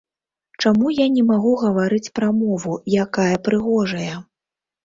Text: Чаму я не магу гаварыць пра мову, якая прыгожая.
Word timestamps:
Чаму 0.63 0.93
я 0.99 1.05
не 1.17 1.23
магу 1.31 1.51
гаварыць 1.63 2.13
пра 2.21 2.31
мову, 2.39 2.81
якая 3.05 3.31
прыгожая. 3.49 4.13